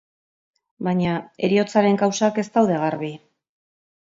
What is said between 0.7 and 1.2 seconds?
Baina